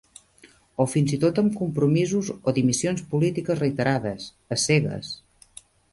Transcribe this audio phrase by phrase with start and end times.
[0.85, 4.27] O fins i tot amb compromisos o dimissions polítiques reiterades,
[4.57, 5.13] a cegues.